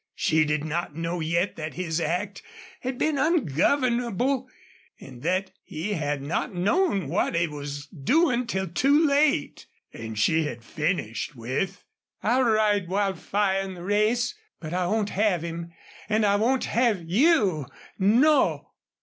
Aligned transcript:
She 0.15 0.45
did 0.45 0.63
not 0.63 0.95
know 0.95 1.19
yet 1.19 1.57
that 1.57 1.75
his 1.75 2.01
act 2.01 2.41
had 2.79 2.97
been 2.97 3.19
ungovernable 3.19 4.49
and 4.99 5.21
that 5.21 5.51
he 5.63 5.93
had 5.93 6.23
not 6.23 6.55
known 6.55 7.07
what 7.07 7.35
he 7.35 7.45
was 7.45 7.85
doing 7.85 8.47
till 8.47 8.67
too 8.67 9.05
late. 9.05 9.67
And 9.93 10.17
she 10.17 10.45
had 10.45 10.63
finished 10.63 11.35
with: 11.35 11.85
"I'll 12.23 12.41
ride 12.45 12.87
Wildfire 12.87 13.61
in 13.61 13.75
the 13.75 13.83
race 13.83 14.33
but 14.59 14.73
I 14.73 14.87
won't 14.87 15.11
have 15.11 15.43
him 15.43 15.71
and 16.09 16.25
I 16.25 16.35
won't 16.35 16.65
have 16.65 17.03
YOU! 17.05 17.67
NO!" 17.99 18.69